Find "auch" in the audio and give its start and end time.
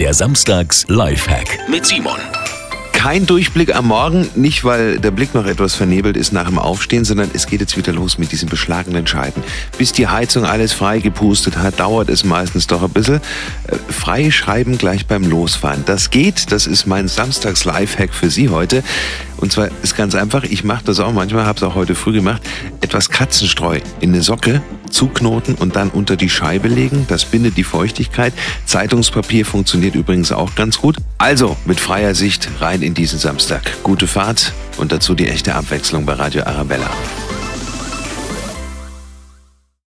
20.98-21.12, 21.62-21.76, 30.32-30.54